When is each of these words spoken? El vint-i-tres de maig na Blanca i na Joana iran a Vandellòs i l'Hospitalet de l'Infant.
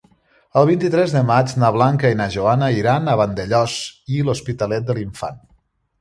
El 0.59 0.63
vint-i-tres 0.69 1.11
de 1.15 1.21
maig 1.27 1.53
na 1.63 1.69
Blanca 1.75 2.11
i 2.13 2.17
na 2.21 2.27
Joana 2.37 2.71
iran 2.79 3.07
a 3.07 3.15
Vandellòs 3.21 3.77
i 4.17 4.25
l'Hospitalet 4.31 4.89
de 4.89 4.97
l'Infant. 5.01 5.39